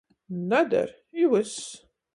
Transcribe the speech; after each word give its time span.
Nader, 0.49 0.89
i 1.21 1.25
vyss. 1.31 1.57